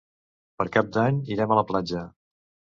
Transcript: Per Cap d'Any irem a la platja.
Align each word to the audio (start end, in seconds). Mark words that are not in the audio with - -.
Per 0.61 0.65
Cap 0.77 0.89
d'Any 0.95 1.19
irem 1.35 1.53
a 1.53 1.59
la 1.61 1.65
platja. 1.73 2.03